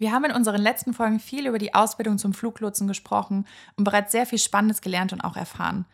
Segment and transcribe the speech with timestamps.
[0.00, 4.12] Wir haben in unseren letzten Folgen viel über die Ausbildung zum Fluglotsen gesprochen und bereits
[4.12, 5.86] sehr viel Spannendes gelernt und auch erfahren.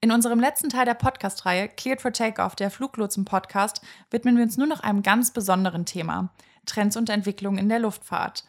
[0.00, 4.66] In unserem letzten Teil der Podcast-Reihe Cleared for Takeoff, der Fluglotsen-Podcast, widmen wir uns nur
[4.66, 6.30] noch einem ganz besonderen Thema:
[6.64, 8.44] Trends und Entwicklungen in der Luftfahrt.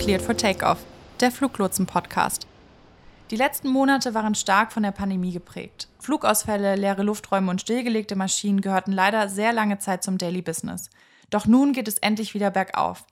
[0.00, 0.84] Cleared for Takeoff,
[1.20, 2.48] der Fluglotsen-Podcast.
[3.30, 5.88] Die letzten Monate waren stark von der Pandemie geprägt.
[6.00, 10.90] Flugausfälle, leere Lufträume und stillgelegte Maschinen gehörten leider sehr lange Zeit zum Daily Business.
[11.30, 13.04] Doch nun geht es endlich wieder bergauf.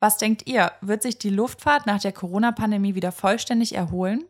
[0.00, 4.24] Was denkt ihr, wird sich die Luftfahrt nach der Corona-Pandemie wieder vollständig erholen?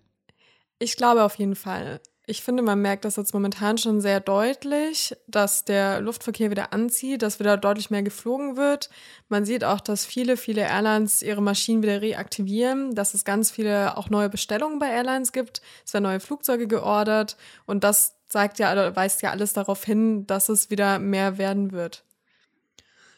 [0.81, 2.01] Ich glaube auf jeden Fall.
[2.29, 7.23] Ich finde, man merkt das jetzt momentan schon sehr deutlich, dass der Luftverkehr wieder anzieht,
[7.23, 8.91] dass wieder deutlich mehr geflogen wird.
[9.29, 13.97] Man sieht auch, dass viele, viele Airlines ihre Maschinen wieder reaktivieren, dass es ganz viele
[13.97, 15.63] auch neue Bestellungen bei Airlines gibt.
[15.85, 20.49] Es werden neue Flugzeuge geordert und das zeigt ja, weist ja alles darauf hin, dass
[20.49, 22.03] es wieder mehr werden wird.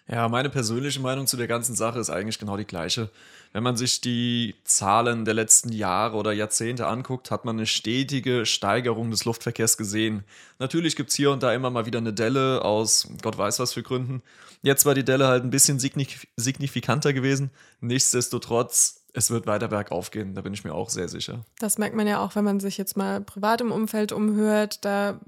[0.07, 3.11] Ja, meine persönliche Meinung zu der ganzen Sache ist eigentlich genau die gleiche.
[3.53, 8.47] Wenn man sich die Zahlen der letzten Jahre oder Jahrzehnte anguckt, hat man eine stetige
[8.47, 10.25] Steigerung des Luftverkehrs gesehen.
[10.59, 13.73] Natürlich gibt es hier und da immer mal wieder eine Delle aus Gott weiß was
[13.73, 14.23] für Gründen.
[14.63, 17.51] Jetzt war die Delle halt ein bisschen signifikanter gewesen.
[17.81, 21.45] Nichtsdestotrotz es wird weiter bergauf gehen, da bin ich mir auch sehr sicher.
[21.59, 24.85] Das merkt man ja auch, wenn man sich jetzt mal privat im Umfeld umhört.
[24.85, 25.19] Da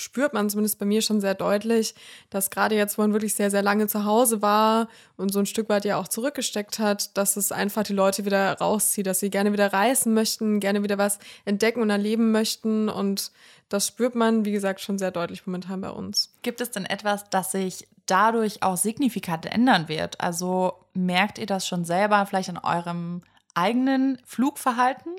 [0.00, 1.94] spürt man zumindest bei mir schon sehr deutlich,
[2.30, 5.46] dass gerade jetzt, wo man wirklich sehr, sehr lange zu Hause war und so ein
[5.46, 9.30] Stück weit ja auch zurückgesteckt hat, dass es einfach die Leute wieder rauszieht, dass sie
[9.30, 12.88] gerne wieder reisen möchten, gerne wieder was entdecken und erleben möchten.
[12.88, 13.30] Und
[13.68, 16.34] das spürt man, wie gesagt, schon sehr deutlich momentan bei uns.
[16.42, 20.20] Gibt es denn etwas, das sich dadurch auch signifikant ändern wird?
[20.20, 23.22] Also merkt ihr das schon selber vielleicht an eurem
[23.54, 25.12] eigenen Flugverhalten?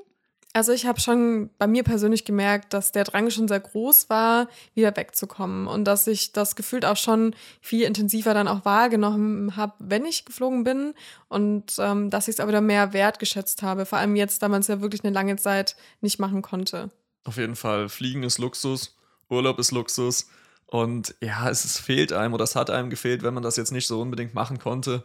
[0.54, 4.48] Also ich habe schon bei mir persönlich gemerkt, dass der Drang schon sehr groß war,
[4.74, 9.72] wieder wegzukommen und dass ich das gefühlt auch schon viel intensiver dann auch wahrgenommen habe,
[9.78, 10.92] wenn ich geflogen bin
[11.28, 14.60] und ähm, dass ich es aber wieder mehr wertgeschätzt habe, vor allem jetzt, da man
[14.60, 16.90] es ja wirklich eine lange Zeit nicht machen konnte.
[17.24, 18.94] Auf jeden Fall, Fliegen ist Luxus,
[19.30, 20.28] Urlaub ist Luxus
[20.66, 23.86] und ja, es fehlt einem oder es hat einem gefehlt, wenn man das jetzt nicht
[23.86, 25.02] so unbedingt machen konnte.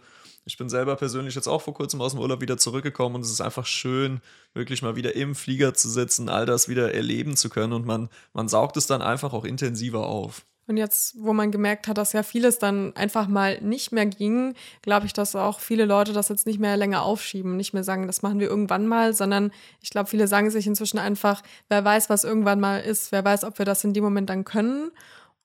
[0.47, 3.31] Ich bin selber persönlich jetzt auch vor kurzem aus dem Urlaub wieder zurückgekommen und es
[3.31, 4.21] ist einfach schön,
[4.53, 8.07] wirklich mal wieder im Flieger zu sitzen, all das wieder erleben zu können und man,
[8.31, 10.45] man saugt es dann einfach auch intensiver auf.
[10.65, 14.53] Und jetzt, wo man gemerkt hat, dass ja vieles dann einfach mal nicht mehr ging,
[14.81, 18.07] glaube ich, dass auch viele Leute das jetzt nicht mehr länger aufschieben, nicht mehr sagen,
[18.07, 22.09] das machen wir irgendwann mal, sondern ich glaube, viele sagen sich inzwischen einfach, wer weiß,
[22.09, 24.91] was irgendwann mal ist, wer weiß, ob wir das in dem Moment dann können.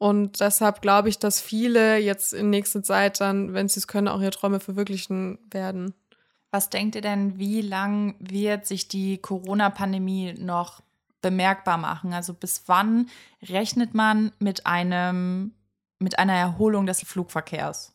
[0.03, 4.09] Und deshalb glaube ich, dass viele jetzt in nächster Zeit dann, wenn sie es können,
[4.09, 5.95] auch ihre Träume verwirklichen werden.
[6.51, 10.81] Was denkt ihr denn, wie lang wird sich die Corona-Pandemie noch
[11.21, 12.15] bemerkbar machen?
[12.15, 13.11] Also bis wann
[13.49, 15.53] rechnet man mit einem
[16.01, 17.93] mit einer Erholung des Flugverkehrs?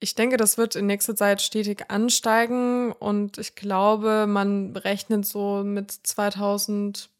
[0.00, 5.62] Ich denke, das wird in nächster Zeit stetig ansteigen und ich glaube, man rechnet so
[5.62, 7.10] mit 2000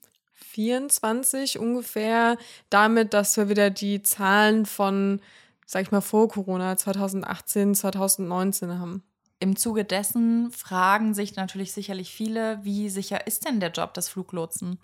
[0.55, 2.37] 2024 ungefähr
[2.71, 5.21] damit, dass wir wieder die Zahlen von,
[5.67, 9.03] sag ich mal, vor Corona 2018, 2019 haben.
[9.41, 14.09] Im Zuge dessen fragen sich natürlich sicherlich viele, wie sicher ist denn der Job des
[14.09, 14.79] Fluglotsen?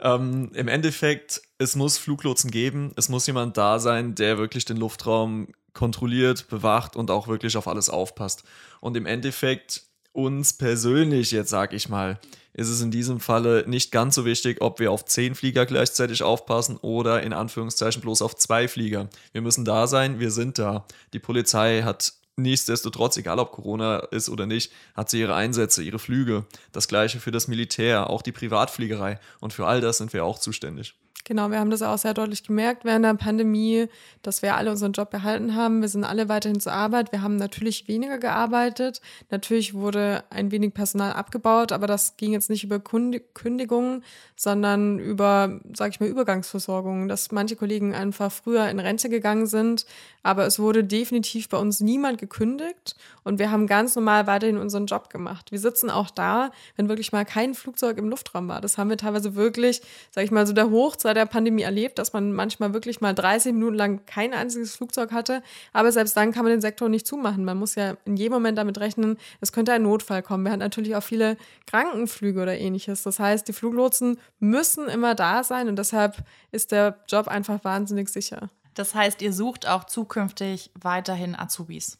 [0.00, 4.76] Ähm, Im Endeffekt, es muss Fluglotsen geben, es muss jemand da sein, der wirklich den
[4.76, 8.44] Luftraum kontrolliert, bewacht und auch wirklich auf alles aufpasst.
[8.80, 9.82] Und im Endeffekt
[10.14, 12.18] uns persönlich, jetzt sag ich mal,
[12.54, 16.22] ist es in diesem Falle nicht ganz so wichtig, ob wir auf zehn Flieger gleichzeitig
[16.22, 19.08] aufpassen oder in Anführungszeichen bloß auf zwei Flieger.
[19.32, 20.86] Wir müssen da sein, wir sind da.
[21.12, 25.98] Die Polizei hat nichtsdestotrotz, egal ob Corona ist oder nicht, hat sie ihre Einsätze, ihre
[25.98, 26.46] Flüge.
[26.70, 29.18] Das gleiche für das Militär, auch die Privatfliegerei.
[29.40, 30.94] Und für all das sind wir auch zuständig.
[31.26, 33.88] Genau, wir haben das auch sehr deutlich gemerkt während der Pandemie,
[34.20, 35.80] dass wir alle unseren Job behalten haben.
[35.80, 37.12] Wir sind alle weiterhin zur Arbeit.
[37.12, 39.00] Wir haben natürlich weniger gearbeitet.
[39.30, 44.04] Natürlich wurde ein wenig Personal abgebaut, aber das ging jetzt nicht über Kündigungen,
[44.36, 49.86] sondern über, sage ich mal, Übergangsversorgung, dass manche Kollegen einfach früher in Rente gegangen sind.
[50.22, 54.84] Aber es wurde definitiv bei uns niemand gekündigt und wir haben ganz normal weiterhin unseren
[54.84, 55.52] Job gemacht.
[55.52, 58.60] Wir sitzen auch da, wenn wirklich mal kein Flugzeug im Luftraum war.
[58.60, 62.12] Das haben wir teilweise wirklich, sage ich mal, so der Hochzeit der Pandemie erlebt, dass
[62.12, 65.42] man manchmal wirklich mal 30 Minuten lang kein einziges Flugzeug hatte.
[65.72, 67.44] Aber selbst dann kann man den Sektor nicht zumachen.
[67.44, 70.44] Man muss ja in jedem Moment damit rechnen, es könnte ein Notfall kommen.
[70.44, 73.02] Wir hatten natürlich auch viele Krankenflüge oder ähnliches.
[73.02, 76.16] Das heißt, die Fluglotsen müssen immer da sein und deshalb
[76.52, 78.50] ist der Job einfach wahnsinnig sicher.
[78.74, 81.98] Das heißt, ihr sucht auch zukünftig weiterhin Azubis.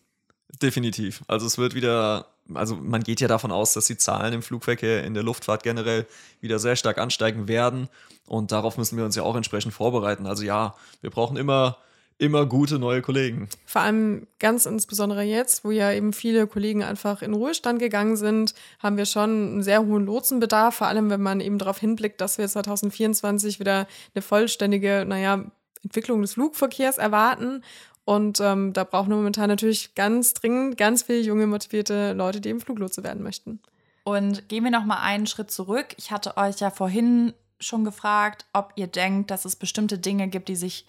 [0.61, 1.23] Definitiv.
[1.29, 5.05] Also es wird wieder also man geht ja davon aus, dass die Zahlen im Flugverkehr,
[5.05, 6.07] in der Luftfahrt generell
[6.41, 7.89] wieder sehr stark ansteigen werden.
[8.27, 10.27] Und darauf müssen wir uns ja auch entsprechend vorbereiten.
[10.27, 11.79] Also ja, wir brauchen immer
[12.19, 13.49] immer gute neue Kollegen.
[13.67, 18.55] Vor allem ganz insbesondere jetzt, wo ja eben viele Kollegen einfach in Ruhestand gegangen sind,
[18.79, 22.39] haben wir schon einen sehr hohen Lotsenbedarf, vor allem wenn man eben darauf hinblickt, dass
[22.39, 25.45] wir 2024 wieder eine vollständige, naja,
[25.83, 27.63] Entwicklung des Flugverkehrs erwarten.
[28.05, 32.51] Und ähm, da brauchen wir momentan natürlich ganz dringend ganz viele junge, motivierte Leute, die
[32.51, 33.61] eben Fluglotse werden möchten.
[34.05, 35.95] Und gehen wir noch mal einen Schritt zurück.
[35.97, 40.49] Ich hatte euch ja vorhin schon gefragt, ob ihr denkt, dass es bestimmte Dinge gibt,
[40.49, 40.87] die sich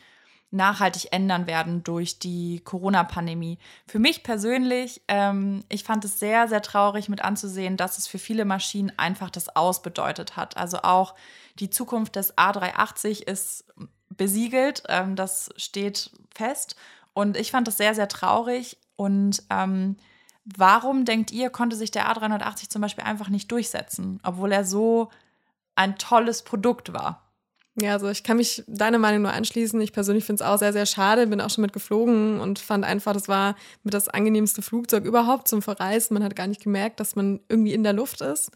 [0.51, 3.57] nachhaltig ändern werden durch die Corona-Pandemie.
[3.87, 8.19] Für mich persönlich, ähm, ich fand es sehr, sehr traurig mit anzusehen, dass es für
[8.19, 10.57] viele Maschinen einfach das Aus bedeutet hat.
[10.57, 11.15] Also auch
[11.59, 13.65] die Zukunft des A380 ist
[14.09, 16.75] besiegelt, ähm, das steht fest.
[17.15, 18.77] Und ich fand das sehr, sehr traurig.
[18.97, 19.95] Und ähm,
[20.43, 25.09] warum denkt ihr, konnte sich der A380 zum Beispiel einfach nicht durchsetzen, obwohl er so
[25.75, 27.23] ein tolles Produkt war?
[27.77, 29.79] Ja, also ich kann mich deiner Meinung nur anschließen.
[29.81, 31.27] Ich persönlich finde es auch sehr, sehr schade.
[31.27, 35.47] Bin auch schon mit geflogen und fand einfach, das war mit das angenehmste Flugzeug überhaupt
[35.47, 36.13] zum Verreisen.
[36.13, 38.51] Man hat gar nicht gemerkt, dass man irgendwie in der Luft ist.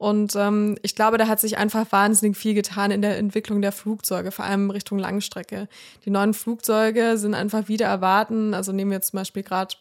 [0.00, 3.70] Und ähm, ich glaube, da hat sich einfach wahnsinnig viel getan in der Entwicklung der
[3.70, 5.68] Flugzeuge, vor allem Richtung Langstrecke.
[6.06, 8.54] Die neuen Flugzeuge sind einfach wieder erwarten.
[8.54, 9.74] Also nehmen wir zum Beispiel gerade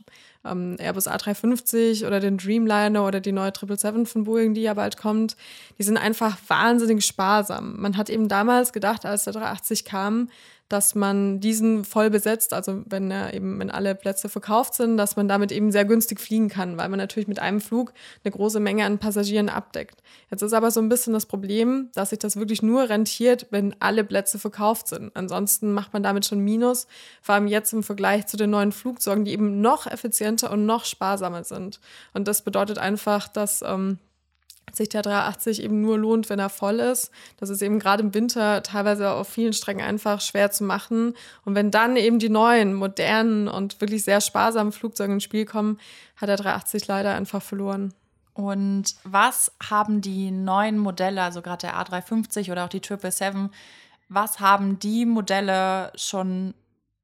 [0.44, 4.98] ähm, Airbus A350 oder den Dreamliner oder die neue 777 von Boeing, die ja bald
[4.98, 5.38] kommt.
[5.78, 7.80] Die sind einfach wahnsinnig sparsam.
[7.80, 10.28] Man hat eben damals gedacht, als der 380 kam,
[10.70, 15.16] dass man diesen voll besetzt, also wenn er eben, wenn alle Plätze verkauft sind, dass
[15.16, 17.92] man damit eben sehr günstig fliegen kann, weil man natürlich mit einem Flug
[18.24, 20.04] eine große Menge an Passagieren abdeckt.
[20.30, 23.76] Jetzt ist aber so ein bisschen das Problem, dass sich das wirklich nur rentiert, wenn
[23.80, 25.16] alle Plätze verkauft sind.
[25.16, 26.86] Ansonsten macht man damit schon Minus,
[27.22, 30.86] vor allem jetzt im Vergleich zu den neuen Flugzeugen, die eben noch effizienter und noch
[30.86, 31.80] sparsamer sind.
[32.14, 33.98] Und das bedeutet einfach, dass ähm,
[34.74, 37.12] sich der 380 eben nur lohnt, wenn er voll ist.
[37.38, 41.14] Das ist eben gerade im Winter teilweise auf vielen Strecken einfach schwer zu machen.
[41.46, 45.80] Und wenn dann eben die neuen, modernen und wirklich sehr sparsamen Flugzeuge ins Spiel kommen,
[46.16, 47.94] hat der 380 leider einfach verloren.
[48.34, 53.50] Und was haben die neuen Modelle, also gerade der A350 oder auch die 777,
[54.08, 56.54] was haben die Modelle schon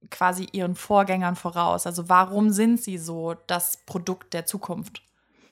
[0.09, 1.85] quasi ihren Vorgängern voraus?
[1.85, 5.01] Also warum sind sie so das Produkt der Zukunft?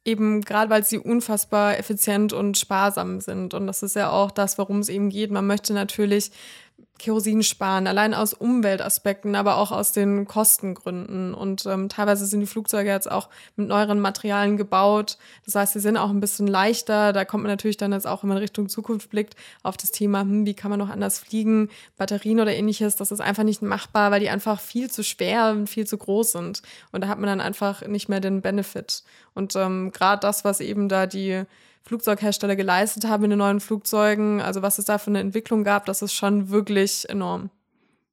[0.05, 3.53] Eben gerade weil sie unfassbar effizient und sparsam sind.
[3.53, 5.31] Und das ist ja auch das, worum es eben geht.
[5.31, 6.31] Man möchte natürlich
[6.99, 11.33] Kerosin sparen, allein aus Umweltaspekten, aber auch aus den Kostengründen.
[11.33, 15.17] Und ähm, teilweise sind die Flugzeuge jetzt auch mit neueren Materialien gebaut.
[15.43, 17.11] Das heißt, sie sind auch ein bisschen leichter.
[17.11, 20.21] Da kommt man natürlich dann jetzt auch, wenn man Richtung Zukunft blickt, auf das Thema,
[20.21, 22.95] hm, wie kann man noch anders fliegen, Batterien oder ähnliches.
[22.95, 26.33] Das ist einfach nicht machbar, weil die einfach viel zu schwer und viel zu groß
[26.33, 26.61] sind.
[26.91, 29.03] Und da hat man dann einfach nicht mehr den Benefit.
[29.33, 31.43] Und ähm, gerade das, was eben da die
[31.83, 35.85] Flugzeughersteller geleistet haben in den neuen Flugzeugen, also was es da für eine Entwicklung gab,
[35.85, 37.49] das ist schon wirklich enorm.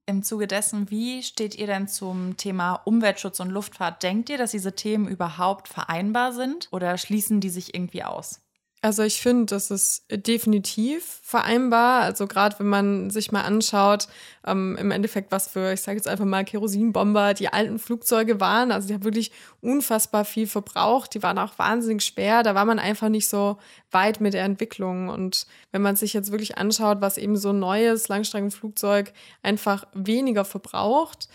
[0.06, 4.02] Im Zuge dessen, wie steht ihr denn zum Thema Umweltschutz und Luftfahrt?
[4.02, 8.40] Denkt ihr, dass diese Themen überhaupt vereinbar sind oder schließen die sich irgendwie aus?
[8.82, 12.00] Also ich finde, das ist definitiv vereinbar.
[12.00, 14.08] Also gerade wenn man sich mal anschaut,
[14.46, 18.72] ähm, im Endeffekt, was für, ich sage jetzt einfach mal, Kerosinbomber die alten Flugzeuge waren.
[18.72, 21.12] Also die haben wirklich unfassbar viel verbraucht.
[21.12, 22.42] Die waren auch wahnsinnig schwer.
[22.42, 23.58] Da war man einfach nicht so
[23.90, 25.10] weit mit der Entwicklung.
[25.10, 29.12] Und wenn man sich jetzt wirklich anschaut, was eben so ein neues Langstreckenflugzeug
[29.42, 31.28] einfach weniger verbraucht,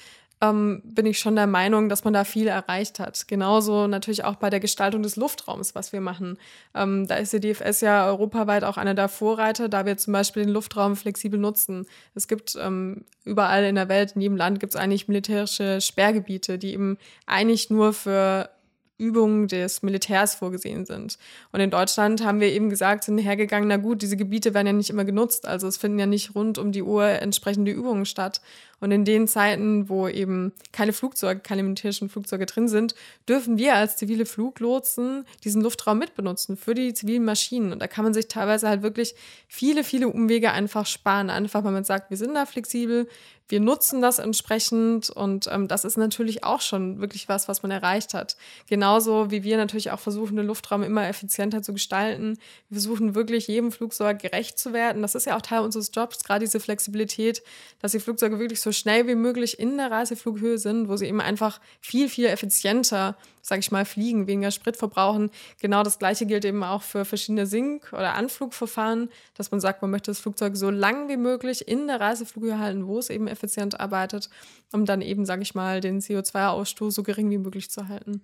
[0.50, 3.28] ähm, bin ich schon der Meinung, dass man da viel erreicht hat.
[3.28, 6.38] Genauso natürlich auch bei der Gestaltung des Luftraums, was wir machen.
[6.74, 10.44] Ähm, da ist die DFS ja europaweit auch einer der Vorreiter, da wir zum Beispiel
[10.44, 11.86] den Luftraum flexibel nutzen.
[12.14, 16.58] Es gibt ähm, überall in der Welt, in jedem Land gibt es eigentlich militärische Sperrgebiete,
[16.58, 18.50] die eben eigentlich nur für
[18.98, 21.18] Übungen des Militärs vorgesehen sind.
[21.52, 24.74] Und in Deutschland haben wir eben gesagt, sind hergegangen, na gut, diese Gebiete werden ja
[24.74, 28.42] nicht immer genutzt, also es finden ja nicht rund um die Uhr entsprechende Übungen statt.
[28.80, 32.96] Und in den Zeiten, wo eben keine Flugzeuge, keine militärischen Flugzeuge drin sind,
[33.28, 37.72] dürfen wir als zivile Fluglotsen diesen Luftraum mitbenutzen für die zivilen Maschinen.
[37.72, 39.16] Und da kann man sich teilweise halt wirklich
[39.48, 41.30] viele, viele Umwege einfach sparen.
[41.30, 43.08] Einfach, weil man sagt, wir sind da flexibel,
[43.48, 47.72] wir nutzen das entsprechend und ähm, das ist natürlich auch schon wirklich was, was man
[47.72, 48.38] erreicht hat.
[48.68, 52.40] Genauso wie wir natürlich auch versuchen, den Luftraum immer effizienter zu gestalten.
[52.70, 55.04] Wir versuchen wirklich jedem Flugzeug gerecht zu werden.
[55.04, 57.44] Das ist ja auch Teil unseres Jobs, gerade diese Flexibilität,
[57.80, 61.22] dass die Flugzeuge wirklich so schnell wie möglich in der Reiseflughöhe sind, wo sie eben
[61.22, 65.30] einfach viel, viel effizienter, sage ich mal, fliegen, weniger Sprit verbrauchen.
[65.62, 69.92] Genau das Gleiche gilt eben auch für verschiedene Sink- oder Anflugverfahren, dass man sagt, man
[69.92, 73.80] möchte das Flugzeug so lang wie möglich in der Reiseflughöhe halten, wo es eben effizient
[73.80, 74.30] arbeitet,
[74.74, 78.22] um dann eben, sage ich mal, den CO2-Ausstoß so gering wie möglich zu halten.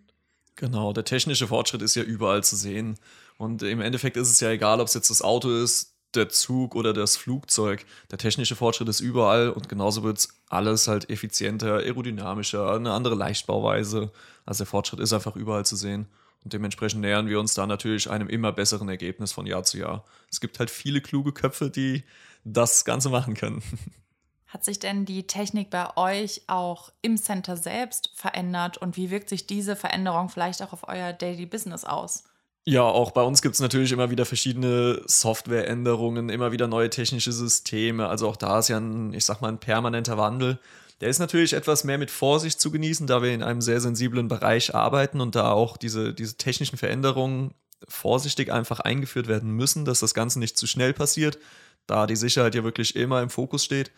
[0.56, 2.98] Genau, der technische Fortschritt ist ja überall zu sehen.
[3.38, 6.76] Und im Endeffekt ist es ja egal, ob es jetzt das Auto ist, der Zug
[6.76, 7.86] oder das Flugzeug.
[8.12, 13.16] Der technische Fortschritt ist überall und genauso wird es alles halt effizienter, aerodynamischer, eine andere
[13.16, 14.12] Leichtbauweise.
[14.46, 16.08] Also der Fortschritt ist einfach überall zu sehen.
[16.44, 20.06] Und dementsprechend nähern wir uns da natürlich einem immer besseren Ergebnis von Jahr zu Jahr.
[20.32, 22.04] Es gibt halt viele kluge Köpfe, die
[22.44, 23.62] das Ganze machen können.
[24.48, 29.30] Hat sich denn die Technik bei euch auch im Center selbst verändert und wie wirkt
[29.30, 32.26] sich diese Veränderung vielleicht auch auf euer Daily Business aus?
[32.64, 37.32] Ja, auch bei uns gibt es natürlich immer wieder verschiedene Softwareänderungen, immer wieder neue technische
[37.32, 38.08] Systeme.
[38.08, 40.60] Also auch da ist ja ein, ich sag mal, ein permanenter Wandel.
[41.02, 44.28] Der ist natürlich etwas mehr mit Vorsicht zu genießen, da wir in einem sehr sensiblen
[44.28, 47.56] Bereich arbeiten und da auch diese, diese technischen Veränderungen
[47.88, 51.40] vorsichtig einfach eingeführt werden müssen, dass das Ganze nicht zu schnell passiert,
[51.88, 53.92] da die Sicherheit ja wirklich immer im Fokus steht.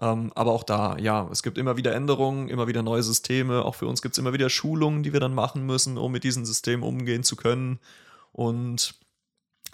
[0.00, 3.64] Ähm, aber auch da, ja, es gibt immer wieder Änderungen, immer wieder neue Systeme.
[3.64, 6.24] Auch für uns gibt es immer wieder Schulungen, die wir dann machen müssen, um mit
[6.24, 7.78] diesen Systemen umgehen zu können.
[8.32, 8.94] Und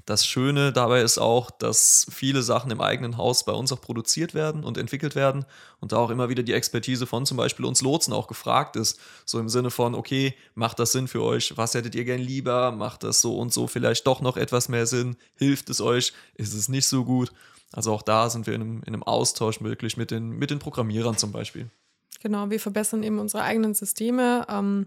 [0.09, 4.33] das Schöne dabei ist auch, dass viele Sachen im eigenen Haus bei uns auch produziert
[4.33, 5.45] werden und entwickelt werden
[5.81, 8.99] und da auch immer wieder die Expertise von zum Beispiel uns Lotsen auch gefragt ist.
[9.27, 11.59] So im Sinne von, okay, macht das Sinn für euch?
[11.59, 12.73] Was hättet ihr gern lieber?
[12.73, 15.17] Macht das so und so vielleicht doch noch etwas mehr Sinn?
[15.35, 16.15] Hilft es euch?
[16.35, 17.31] Ist es nicht so gut?
[17.73, 20.59] Also auch da sind wir in einem, in einem Austausch möglich mit den, mit den
[20.59, 21.71] Programmierern zum Beispiel.
[22.21, 24.47] Genau, wir verbessern eben unsere eigenen Systeme.
[24.49, 24.87] Ähm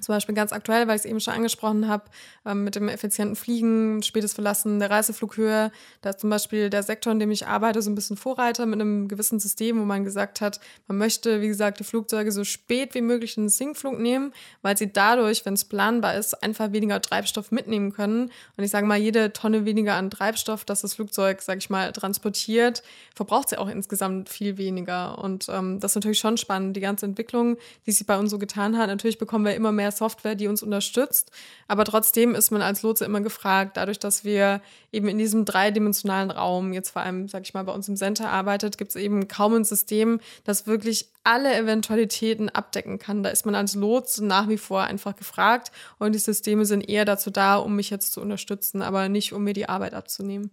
[0.00, 2.04] zum Beispiel ganz aktuell, weil ich es eben schon angesprochen habe,
[2.44, 5.70] ähm, mit dem effizienten Fliegen, spätes Verlassen der Reiseflughöhe.
[6.00, 8.80] Da ist zum Beispiel der Sektor, in dem ich arbeite, so ein bisschen Vorreiter mit
[8.80, 12.94] einem gewissen System, wo man gesagt hat, man möchte, wie gesagt, die Flugzeuge so spät
[12.94, 14.32] wie möglich in den Sinkflug nehmen,
[14.62, 18.30] weil sie dadurch, wenn es planbar ist, einfach weniger Treibstoff mitnehmen können.
[18.56, 21.92] Und ich sage mal, jede Tonne weniger an Treibstoff, das das Flugzeug, sage ich mal,
[21.92, 22.82] transportiert,
[23.14, 25.18] verbraucht sie auch insgesamt viel weniger.
[25.18, 27.56] Und ähm, das ist natürlich schon spannend, die ganze Entwicklung,
[27.86, 28.88] die sich bei uns so getan hat.
[28.88, 31.32] Natürlich bekommen wir immer mehr Software, die uns unterstützt.
[31.66, 34.60] Aber trotzdem ist man als Lotse immer gefragt, dadurch, dass wir
[34.92, 38.30] eben in diesem dreidimensionalen Raum, jetzt vor allem, sag ich mal, bei uns im Center
[38.30, 43.22] arbeitet, gibt es eben kaum ein System, das wirklich alle Eventualitäten abdecken kann.
[43.22, 47.04] Da ist man als Lotse nach wie vor einfach gefragt und die Systeme sind eher
[47.04, 50.50] dazu da, um mich jetzt zu unterstützen, aber nicht, um mir die Arbeit abzunehmen.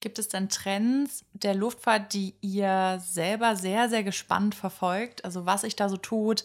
[0.00, 5.24] Gibt es denn Trends der Luftfahrt, die ihr selber sehr, sehr gespannt verfolgt?
[5.24, 6.44] Also was sich da so tut,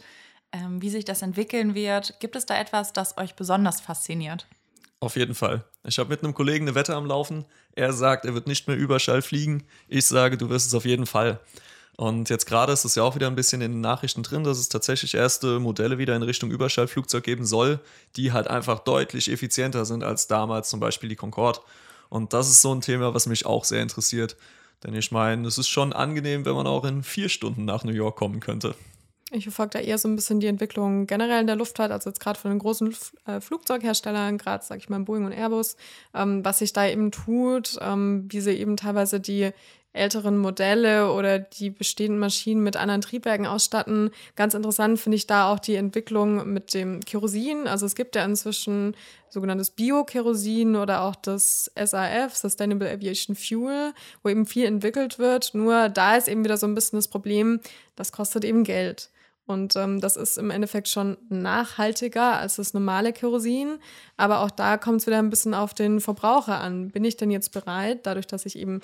[0.53, 2.19] ähm, wie sich das entwickeln wird.
[2.19, 4.47] Gibt es da etwas, das euch besonders fasziniert?
[4.99, 5.65] Auf jeden Fall.
[5.83, 7.43] Ich habe mit einem Kollegen eine Wette am Laufen.
[7.75, 9.63] Er sagt, er wird nicht mehr Überschall fliegen.
[9.89, 11.41] Ich sage, du wirst es auf jeden Fall.
[11.97, 14.57] Und jetzt gerade ist es ja auch wieder ein bisschen in den Nachrichten drin, dass
[14.57, 17.79] es tatsächlich erste Modelle wieder in Richtung Überschallflugzeug geben soll,
[18.15, 21.59] die halt einfach deutlich effizienter sind als damals zum Beispiel die Concorde.
[22.09, 24.37] Und das ist so ein Thema, was mich auch sehr interessiert.
[24.83, 27.93] Denn ich meine, es ist schon angenehm, wenn man auch in vier Stunden nach New
[27.93, 28.75] York kommen könnte.
[29.35, 32.19] Ich verfolge da eher so ein bisschen die Entwicklung generell in der Luftfahrt, also jetzt
[32.19, 35.75] gerade von den großen äh, Flugzeugherstellern, gerade sage ich mal Boeing und Airbus,
[36.13, 39.51] ähm, was sich da eben tut, ähm, wie sie eben teilweise die
[39.91, 44.11] älteren Modelle oder die bestehenden Maschinen mit anderen Triebwerken ausstatten.
[44.35, 47.67] Ganz interessant finde ich da auch die Entwicklung mit dem Kerosin.
[47.67, 48.95] Also es gibt ja inzwischen
[49.29, 55.53] sogenanntes Bio-Kerosin oder auch das SAF, Sustainable Aviation Fuel, wo eben viel entwickelt wird.
[55.53, 57.59] Nur da ist eben wieder so ein bisschen das Problem,
[57.95, 59.09] das kostet eben Geld.
[59.45, 63.77] Und ähm, das ist im Endeffekt schon nachhaltiger als das normale Kerosin.
[64.15, 66.89] Aber auch da kommt es wieder ein bisschen auf den Verbraucher an.
[66.91, 68.79] Bin ich denn jetzt bereit, dadurch, dass ich eben,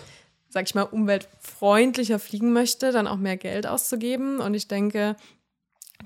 [0.50, 4.40] sag ich mal, umweltfreundlicher fliegen möchte, dann auch mehr Geld auszugeben?
[4.40, 5.16] Und ich denke,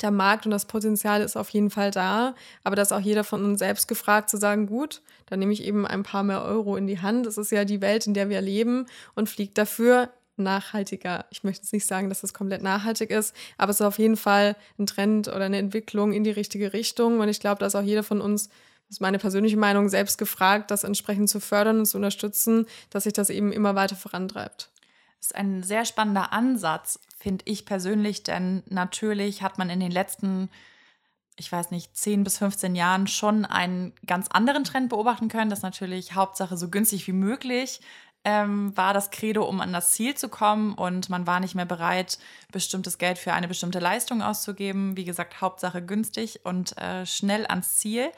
[0.01, 2.35] der Markt und das Potenzial ist auf jeden Fall da.
[2.63, 5.63] Aber da ist auch jeder von uns selbst gefragt zu sagen, gut, dann nehme ich
[5.63, 7.25] eben ein paar mehr Euro in die Hand.
[7.25, 11.25] Das ist ja die Welt, in der wir leben und fliege dafür nachhaltiger.
[11.29, 14.17] Ich möchte jetzt nicht sagen, dass das komplett nachhaltig ist, aber es ist auf jeden
[14.17, 17.19] Fall ein Trend oder eine Entwicklung in die richtige Richtung.
[17.19, 20.17] Und ich glaube, da ist auch jeder von uns, das ist meine persönliche Meinung, selbst
[20.17, 24.71] gefragt, das entsprechend zu fördern und zu unterstützen, dass sich das eben immer weiter vorantreibt.
[25.19, 29.91] Das ist ein sehr spannender Ansatz, finde ich persönlich, denn natürlich hat man in den
[29.91, 30.49] letzten
[31.35, 35.61] ich weiß nicht, 10 bis 15 Jahren schon einen ganz anderen Trend beobachten können, dass
[35.61, 37.81] natürlich Hauptsache so günstig wie möglich
[38.25, 41.65] ähm, war das Credo, um an das Ziel zu kommen und man war nicht mehr
[41.65, 42.17] bereit,
[42.51, 44.95] bestimmtes Geld für eine bestimmte Leistung auszugeben.
[44.95, 48.11] Wie gesagt, Hauptsache günstig und äh, schnell ans Ziel.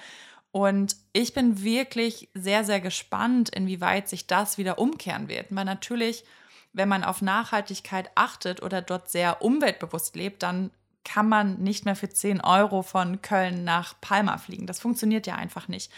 [0.51, 5.47] Und ich bin wirklich sehr, sehr gespannt, inwieweit sich das wieder umkehren wird.
[5.49, 6.23] Weil natürlich,
[6.71, 10.71] wenn man auf Nachhaltigkeit achtet oder dort sehr umweltbewusst lebt, dann
[11.03, 14.65] kann man nicht mehr für 10 Euro von Köln nach Palma fliegen.
[14.65, 15.91] Das funktioniert ja einfach nicht.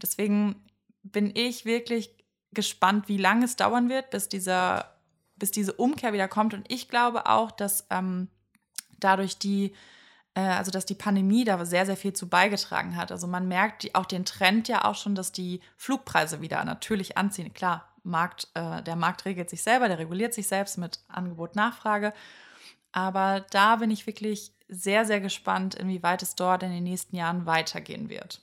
[0.00, 0.56] Deswegen
[1.02, 2.10] bin ich wirklich
[2.52, 4.96] gespannt, wie lange es dauern wird, bis, dieser,
[5.36, 6.54] bis diese Umkehr wieder kommt.
[6.54, 8.28] Und ich glaube auch, dass ähm,
[8.98, 9.72] dadurch die,
[10.34, 13.12] äh, also dass die Pandemie da sehr, sehr viel zu beigetragen hat.
[13.12, 17.16] Also man merkt die, auch den Trend ja auch schon, dass die Flugpreise wieder natürlich
[17.16, 17.52] anziehen.
[17.54, 22.12] Klar, Markt, äh, der Markt regelt sich selber, der reguliert sich selbst mit Angebot, Nachfrage.
[22.92, 27.46] Aber da bin ich wirklich sehr, sehr gespannt, inwieweit es dort in den nächsten Jahren
[27.46, 28.42] weitergehen wird.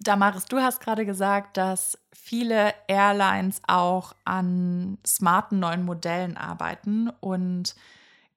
[0.00, 7.74] Damaris, du hast gerade gesagt, dass viele Airlines auch an smarten neuen Modellen arbeiten und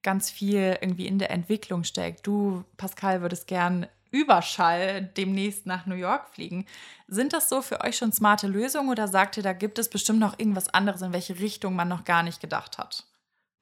[0.04, 2.26] ganz viel irgendwie in der Entwicklung steckt.
[2.26, 6.66] Du, Pascal, würdest gern Überschall demnächst nach New York fliegen.
[7.08, 10.20] Sind das so für euch schon smarte Lösungen oder sagt ihr, da gibt es bestimmt
[10.20, 13.06] noch irgendwas anderes, in welche Richtung man noch gar nicht gedacht hat?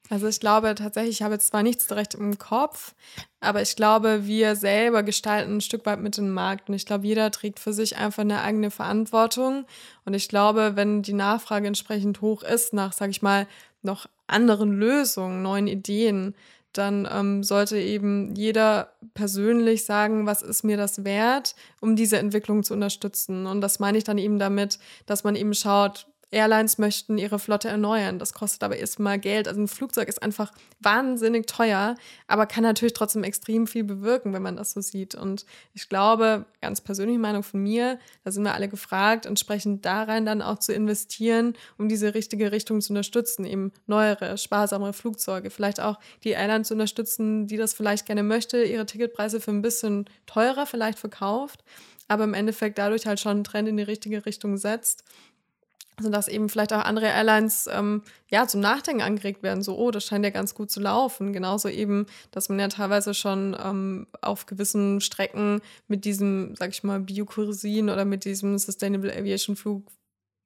[0.10, 2.96] Also ich glaube tatsächlich, ich habe jetzt zwar nichts direkt im Kopf,
[3.40, 6.68] aber ich glaube, wir selber gestalten ein Stück weit mit dem Markt.
[6.68, 9.66] Und ich glaube, jeder trägt für sich einfach eine eigene Verantwortung.
[10.06, 13.48] Und ich glaube, wenn die Nachfrage entsprechend hoch ist nach, sage ich mal,
[13.84, 16.36] noch anderen Lösungen, neuen Ideen,
[16.74, 22.64] dann ähm, sollte eben jeder persönlich sagen, was ist mir das wert, um diese Entwicklung
[22.64, 23.48] zu unterstützen.
[23.48, 27.70] Und das meine ich dann eben damit, dass man eben schaut, Airlines möchten ihre Flotte
[27.70, 28.20] erneuern.
[28.20, 29.48] Das kostet aber erstmal Geld.
[29.48, 31.96] Also ein Flugzeug ist einfach wahnsinnig teuer,
[32.28, 35.16] aber kann natürlich trotzdem extrem viel bewirken, wenn man das so sieht.
[35.16, 40.04] Und ich glaube, ganz persönliche Meinung von mir, da sind wir alle gefragt, entsprechend da
[40.04, 43.46] rein dann auch zu investieren, um diese richtige Richtung zu unterstützen.
[43.46, 45.50] Eben neuere, sparsamere Flugzeuge.
[45.50, 49.64] Vielleicht auch die Airlines zu unterstützen, die das vielleicht gerne möchte, ihre Ticketpreise für ein
[49.64, 51.64] bisschen teurer vielleicht verkauft,
[52.08, 55.04] aber im Endeffekt dadurch halt schon einen Trend in die richtige Richtung setzt
[56.00, 58.02] also dass eben vielleicht auch andere Airlines ähm,
[58.32, 61.34] ja zum Nachdenken angeregt werden, so, oh, das scheint ja ganz gut zu laufen.
[61.34, 66.84] Genauso eben, dass man ja teilweise schon ähm, auf gewissen Strecken mit diesem, sag ich
[66.84, 69.84] mal, Biokurosin oder mit diesem Sustainable Aviation Flug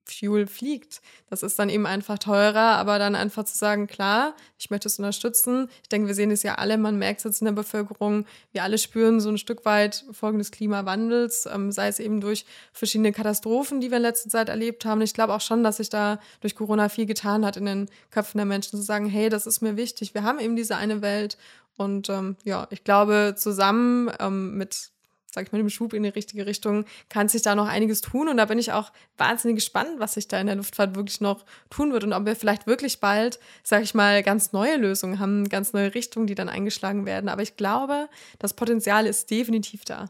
[0.05, 1.01] Fuel fliegt.
[1.29, 4.99] Das ist dann eben einfach teurer, aber dann einfach zu sagen, klar, ich möchte es
[4.99, 5.69] unterstützen.
[5.81, 8.63] Ich denke, wir sehen es ja alle, man merkt es jetzt in der Bevölkerung, wir
[8.63, 13.11] alle spüren so ein Stück weit Folgen des Klimawandels, ähm, sei es eben durch verschiedene
[13.11, 15.01] Katastrophen, die wir in letzter Zeit erlebt haben.
[15.01, 18.37] Ich glaube auch schon, dass sich da durch Corona viel getan hat in den Köpfen
[18.37, 21.37] der Menschen, zu sagen, hey, das ist mir wichtig, wir haben eben diese eine Welt
[21.75, 24.92] und ähm, ja, ich glaube, zusammen ähm, mit
[25.33, 28.27] sag ich mal, dem Schub in die richtige Richtung, kann sich da noch einiges tun.
[28.27, 31.43] Und da bin ich auch wahnsinnig gespannt, was sich da in der Luftfahrt wirklich noch
[31.69, 35.49] tun wird und ob wir vielleicht wirklich bald, sag ich mal, ganz neue Lösungen haben,
[35.49, 37.29] ganz neue Richtungen, die dann eingeschlagen werden.
[37.29, 40.09] Aber ich glaube, das Potenzial ist definitiv da.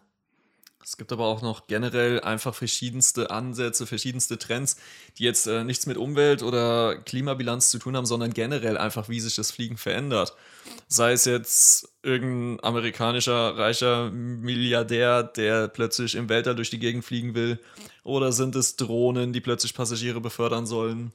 [0.86, 4.78] Es gibt aber auch noch generell einfach verschiedenste Ansätze, verschiedenste Trends,
[5.18, 9.20] die jetzt äh, nichts mit Umwelt oder Klimabilanz zu tun haben, sondern generell einfach, wie
[9.20, 10.36] sich das Fliegen verändert.
[10.88, 17.34] Sei es jetzt irgendein amerikanischer reicher Milliardär, der plötzlich im Weltall durch die Gegend fliegen
[17.34, 17.60] will,
[18.04, 21.14] oder sind es Drohnen, die plötzlich Passagiere befördern sollen.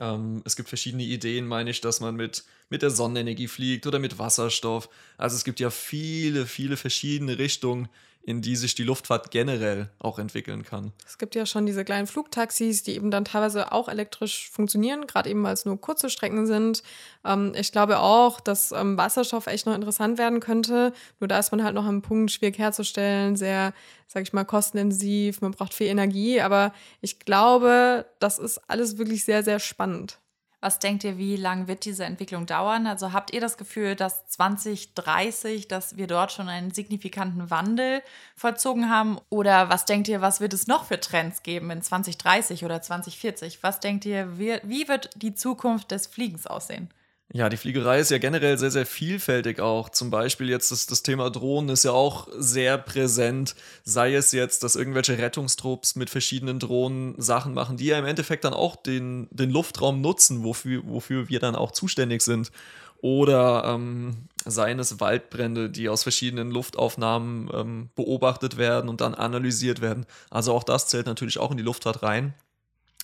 [0.00, 3.98] Ähm, es gibt verschiedene Ideen, meine ich, dass man mit, mit der Sonnenenergie fliegt oder
[3.98, 4.88] mit Wasserstoff.
[5.18, 7.88] Also es gibt ja viele, viele verschiedene Richtungen,
[8.24, 10.92] in die sich die Luftfahrt generell auch entwickeln kann.
[11.06, 15.28] Es gibt ja schon diese kleinen Flugtaxis, die eben dann teilweise auch elektrisch funktionieren, gerade
[15.28, 16.82] eben weil es nur kurze Strecken sind.
[17.24, 20.92] Ähm, ich glaube auch, dass ähm, Wasserstoff echt noch interessant werden könnte.
[21.18, 23.74] Nur da ist man halt noch am Punkt, schwierig herzustellen, sehr,
[24.06, 26.40] sag ich mal, kostenintensiv, man braucht viel Energie.
[26.40, 30.18] Aber ich glaube, das ist alles wirklich sehr, sehr spannend.
[30.62, 32.86] Was denkt ihr, wie lange wird diese Entwicklung dauern?
[32.86, 38.00] Also habt ihr das Gefühl, dass 2030, dass wir dort schon einen signifikanten Wandel
[38.36, 39.18] vollzogen haben?
[39.28, 43.60] Oder was denkt ihr, was wird es noch für Trends geben in 2030 oder 2040?
[43.64, 46.88] Was denkt ihr, wie, wie wird die Zukunft des Fliegens aussehen?
[47.34, 49.88] Ja, die Fliegerei ist ja generell sehr, sehr vielfältig auch.
[49.88, 53.54] Zum Beispiel jetzt das, das Thema Drohnen ist ja auch sehr präsent.
[53.84, 58.44] Sei es jetzt, dass irgendwelche Rettungstrupps mit verschiedenen Drohnen Sachen machen, die ja im Endeffekt
[58.44, 62.52] dann auch den, den Luftraum nutzen, wofür, wofür wir dann auch zuständig sind.
[63.00, 69.80] Oder ähm, seien es Waldbrände, die aus verschiedenen Luftaufnahmen ähm, beobachtet werden und dann analysiert
[69.80, 70.04] werden.
[70.28, 72.34] Also auch das zählt natürlich auch in die Luftfahrt rein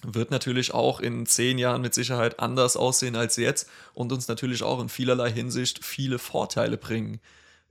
[0.02, 4.62] wird natürlich auch in zehn Jahren mit Sicherheit anders aussehen als jetzt und uns natürlich
[4.62, 7.20] auch in vielerlei Hinsicht viele Vorteile bringen.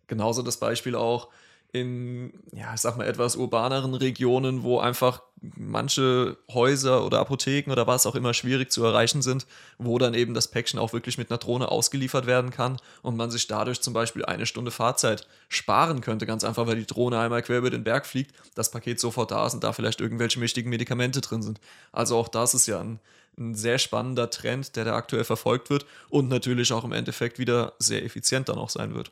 [0.08, 1.30] Genauso das Beispiel auch
[1.74, 7.86] in, ja, ich sag mal, etwas urbaneren Regionen, wo einfach manche Häuser oder Apotheken oder
[7.86, 9.46] was auch immer schwierig zu erreichen sind,
[9.78, 13.30] wo dann eben das Päckchen auch wirklich mit einer Drohne ausgeliefert werden kann und man
[13.30, 17.44] sich dadurch zum Beispiel eine Stunde Fahrzeit sparen könnte, ganz einfach, weil die Drohne einmal
[17.44, 20.70] quer über den Berg fliegt, das Paket sofort da ist und da vielleicht irgendwelche wichtigen
[20.70, 21.60] Medikamente drin sind.
[21.92, 23.00] Also auch das ist ja ein,
[23.38, 27.74] ein sehr spannender Trend, der da aktuell verfolgt wird und natürlich auch im Endeffekt wieder
[27.78, 29.12] sehr effizient dann auch sein wird.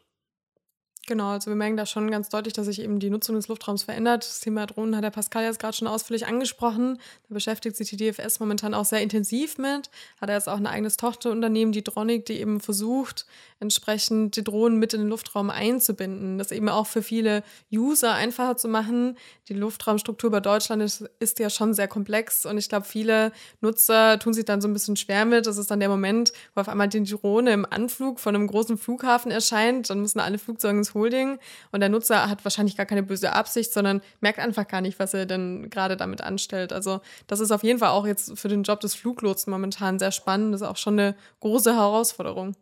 [1.08, 3.84] Genau, also wir merken da schon ganz deutlich, dass sich eben die Nutzung des Luftraums
[3.84, 4.24] verändert.
[4.24, 6.98] Das Thema Drohnen hat der Pascal jetzt gerade schon ausführlich angesprochen.
[7.30, 9.91] Da beschäftigt sich die DFS momentan auch sehr intensiv mit.
[10.20, 13.28] Hat er jetzt auch ein eigenes Tochterunternehmen, die Dronic, die eben versucht,
[13.60, 16.39] entsprechend die Drohnen mit in den Luftraum einzubinden.
[16.39, 19.15] Das eben auch für viele User einfacher zu machen.
[19.48, 24.18] Die Luftraumstruktur bei Deutschland ist, ist ja schon sehr komplex und ich glaube, viele Nutzer
[24.18, 25.46] tun sich dann so ein bisschen schwer mit.
[25.46, 28.80] Das ist dann der Moment, wo auf einmal die Drohne im Anflug von einem großen
[28.80, 29.91] Flughafen erscheint.
[29.91, 31.38] Dann müssen alle Flugzeuge ins Holding
[31.72, 35.14] und der Nutzer hat wahrscheinlich gar keine böse Absicht, sondern merkt einfach gar nicht, was
[35.14, 36.74] er denn gerade damit anstellt.
[36.74, 40.12] Also das ist auf jeden Fall auch jetzt für den Job des Fluglotsen momentan sehr
[40.12, 40.54] spannend.
[40.54, 42.56] Das ist auch schon eine große Herausforderung.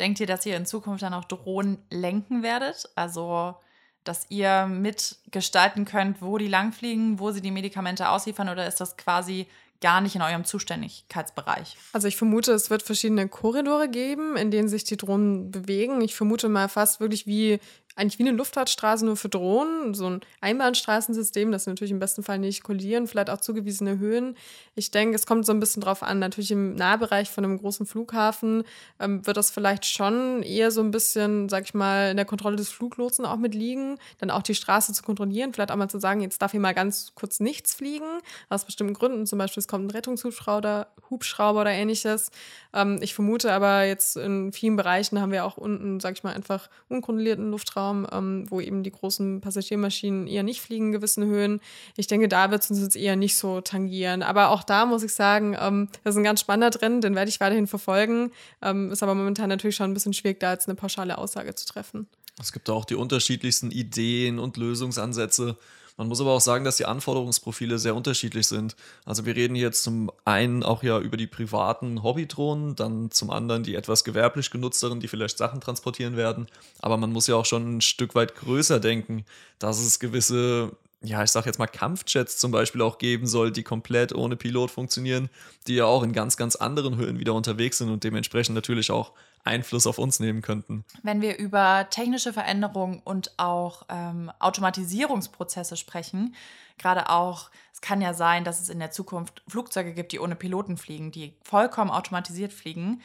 [0.00, 2.88] Denkt ihr, dass ihr in Zukunft dann auch Drohnen lenken werdet?
[2.94, 3.54] Also,
[4.02, 8.96] dass ihr mitgestalten könnt, wo die langfliegen, wo sie die Medikamente ausliefern oder ist das
[8.96, 9.46] quasi
[9.80, 11.76] gar nicht in eurem Zuständigkeitsbereich?
[11.92, 16.00] Also ich vermute, es wird verschiedene Korridore geben, in denen sich die Drohnen bewegen.
[16.00, 17.60] Ich vermute mal fast wirklich wie
[17.96, 22.38] eigentlich wie eine Luftfahrtstraße nur für Drohnen, so ein Einbahnstraßensystem, das natürlich im besten Fall
[22.38, 24.36] nicht kollidieren, vielleicht auch zugewiesene Höhen.
[24.74, 26.18] Ich denke, es kommt so ein bisschen drauf an.
[26.18, 28.62] Natürlich im Nahbereich von einem großen Flughafen
[29.00, 32.56] ähm, wird das vielleicht schon eher so ein bisschen, sag ich mal, in der Kontrolle
[32.56, 36.20] des Fluglotsen auch mitliegen, dann auch die Straße zu kontrollieren, vielleicht auch mal zu sagen,
[36.20, 38.06] jetzt darf hier mal ganz kurz nichts fliegen,
[38.48, 39.26] aus bestimmten Gründen.
[39.26, 42.30] Zum Beispiel, es kommt ein Rettungshubschrauber Hubschrauber oder ähnliches.
[42.72, 46.32] Ähm, ich vermute aber jetzt in vielen Bereichen haben wir auch unten, sag ich mal,
[46.32, 51.24] einfach unkontrollierten Luftraum Luftraum, ähm, wo eben die großen Passagiermaschinen eher nicht fliegen in gewissen
[51.24, 51.60] Höhen.
[51.96, 54.22] Ich denke, da wird es uns jetzt eher nicht so tangieren.
[54.22, 57.28] Aber auch da muss ich sagen, ähm, das ist ein ganz spannender Trend, den werde
[57.28, 58.32] ich weiterhin verfolgen.
[58.62, 61.66] Ähm, ist aber momentan natürlich schon ein bisschen schwierig, da jetzt eine pauschale Aussage zu
[61.66, 62.06] treffen.
[62.40, 65.56] Es gibt auch die unterschiedlichsten Ideen und Lösungsansätze.
[66.00, 68.74] Man muss aber auch sagen, dass die Anforderungsprofile sehr unterschiedlich sind.
[69.04, 73.64] Also wir reden jetzt zum einen auch ja über die privaten Hobbydrohnen, dann zum anderen
[73.64, 76.46] die etwas gewerblich genutzteren, die vielleicht Sachen transportieren werden.
[76.78, 79.26] Aber man muss ja auch schon ein Stück weit größer denken,
[79.58, 83.62] dass es gewisse ja, ich sag jetzt mal Kampfjets zum Beispiel auch geben soll, die
[83.62, 85.28] komplett ohne Pilot funktionieren,
[85.66, 89.12] die ja auch in ganz, ganz anderen Höhen wieder unterwegs sind und dementsprechend natürlich auch
[89.44, 90.84] Einfluss auf uns nehmen könnten.
[91.02, 96.34] Wenn wir über technische Veränderungen und auch ähm, Automatisierungsprozesse sprechen,
[96.78, 100.36] gerade auch, es kann ja sein, dass es in der Zukunft Flugzeuge gibt, die ohne
[100.36, 103.00] Piloten fliegen, die vollkommen automatisiert fliegen.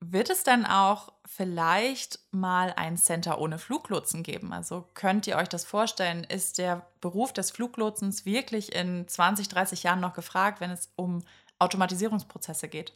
[0.00, 4.52] Wird es dann auch vielleicht mal ein Center ohne Fluglotsen geben?
[4.52, 6.24] Also könnt ihr euch das vorstellen?
[6.24, 11.22] Ist der Beruf des Fluglotsens wirklich in 20, 30 Jahren noch gefragt, wenn es um
[11.58, 12.92] Automatisierungsprozesse geht?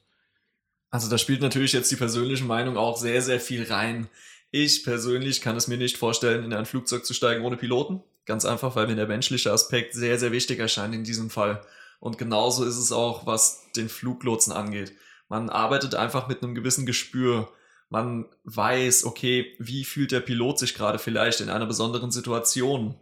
[0.91, 4.09] Also da spielt natürlich jetzt die persönliche Meinung auch sehr, sehr viel rein.
[4.51, 8.03] Ich persönlich kann es mir nicht vorstellen, in ein Flugzeug zu steigen ohne Piloten.
[8.27, 11.63] Ganz einfach, weil mir der menschliche Aspekt sehr, sehr wichtig erscheint in diesem Fall.
[12.01, 14.93] Und genauso ist es auch, was den Fluglotsen angeht.
[15.29, 17.53] Man arbeitet einfach mit einem gewissen Gespür.
[17.89, 22.97] Man weiß, okay, wie fühlt der Pilot sich gerade vielleicht in einer besonderen Situation.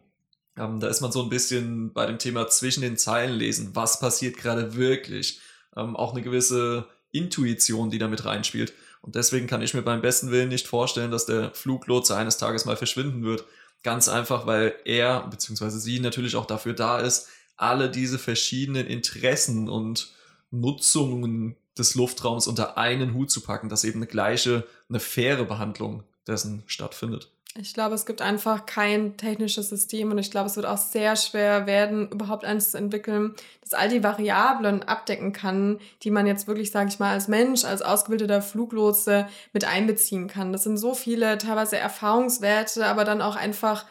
[0.56, 3.70] Ähm, da ist man so ein bisschen bei dem Thema zwischen den Zeilen lesen.
[3.74, 5.40] Was passiert gerade wirklich?
[5.76, 8.72] Ähm, auch eine gewisse Intuition, die da mit reinspielt.
[9.00, 12.64] Und deswegen kann ich mir beim besten Willen nicht vorstellen, dass der Fluglotse eines Tages
[12.64, 13.44] mal verschwinden wird.
[13.82, 15.70] Ganz einfach, weil er bzw.
[15.70, 20.12] sie natürlich auch dafür da ist, alle diese verschiedenen Interessen und
[20.50, 26.02] Nutzungen des Luftraums unter einen Hut zu packen, dass eben eine gleiche, eine faire Behandlung
[26.26, 27.30] dessen stattfindet.
[27.60, 31.16] Ich glaube, es gibt einfach kein technisches System und ich glaube, es wird auch sehr
[31.16, 36.46] schwer werden, überhaupt eins zu entwickeln, das all die Variablen abdecken kann, die man jetzt
[36.46, 40.52] wirklich, sage ich mal, als Mensch, als ausgebildeter Fluglotse mit einbeziehen kann.
[40.52, 43.86] Das sind so viele teilweise Erfahrungswerte, aber dann auch einfach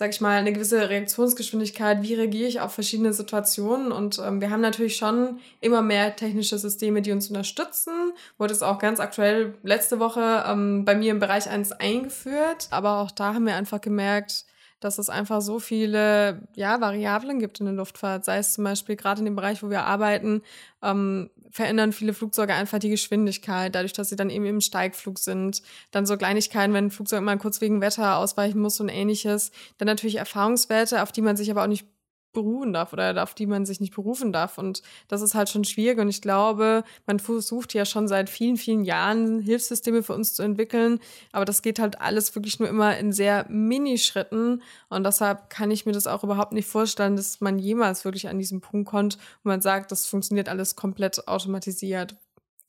[0.00, 3.92] sag ich mal, eine gewisse Reaktionsgeschwindigkeit, wie reagiere ich auf verschiedene Situationen.
[3.92, 7.92] Und ähm, wir haben natürlich schon immer mehr technische Systeme, die uns unterstützen.
[8.38, 12.68] Wurde es auch ganz aktuell letzte Woche ähm, bei mir im Bereich 1 eingeführt.
[12.70, 14.46] Aber auch da haben wir einfach gemerkt,
[14.80, 18.24] dass es einfach so viele ja, Variablen gibt in der Luftfahrt.
[18.24, 20.40] Sei es zum Beispiel gerade in dem Bereich, wo wir arbeiten,
[20.82, 25.62] ähm, verändern viele Flugzeuge einfach die Geschwindigkeit, dadurch, dass sie dann eben im Steigflug sind.
[25.90, 29.50] Dann so Kleinigkeiten, wenn ein Flugzeug mal kurz wegen Wetter ausweichen muss und ähnliches.
[29.78, 31.86] Dann natürlich Erfahrungswerte, auf die man sich aber auch nicht
[32.32, 34.58] beruhen darf oder auf die man sich nicht berufen darf.
[34.58, 35.98] Und das ist halt schon schwierig.
[35.98, 40.42] Und ich glaube, man versucht ja schon seit vielen, vielen Jahren Hilfssysteme für uns zu
[40.42, 41.00] entwickeln.
[41.32, 44.62] Aber das geht halt alles wirklich nur immer in sehr Minischritten.
[44.88, 48.38] Und deshalb kann ich mir das auch überhaupt nicht vorstellen, dass man jemals wirklich an
[48.38, 52.16] diesen Punkt kommt, wo man sagt, das funktioniert alles komplett automatisiert.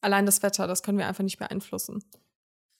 [0.01, 2.03] Allein das Wetter, das können wir einfach nicht beeinflussen.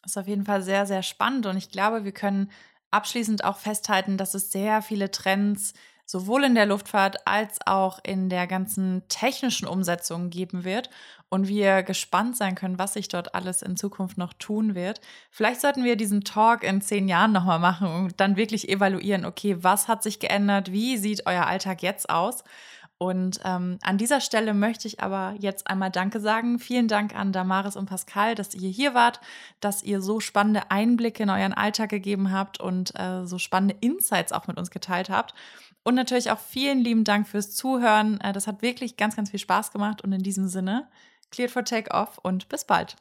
[0.01, 1.45] Das ist auf jeden Fall sehr, sehr spannend.
[1.45, 2.49] Und ich glaube, wir können
[2.89, 8.00] abschließend auch festhalten, dass es sehr viele Trends gibt sowohl in der Luftfahrt als auch
[8.04, 10.89] in der ganzen technischen Umsetzung geben wird
[11.30, 15.00] und wir gespannt sein können, was sich dort alles in Zukunft noch tun wird.
[15.30, 19.56] Vielleicht sollten wir diesen Talk in zehn Jahren nochmal machen und dann wirklich evaluieren, okay,
[19.62, 22.43] was hat sich geändert, wie sieht euer Alltag jetzt aus?
[22.97, 26.60] Und ähm, an dieser Stelle möchte ich aber jetzt einmal Danke sagen.
[26.60, 29.21] Vielen Dank an Damaris und Pascal, dass ihr hier wart,
[29.60, 34.32] dass ihr so spannende Einblicke in euren Alltag gegeben habt und äh, so spannende Insights
[34.34, 35.34] auch mit uns geteilt habt.
[35.83, 38.19] Und natürlich auch vielen lieben Dank fürs Zuhören.
[38.21, 40.03] Äh, das hat wirklich ganz, ganz viel Spaß gemacht.
[40.03, 40.87] Und in diesem Sinne,
[41.31, 42.95] cleared for Takeoff und bis bald.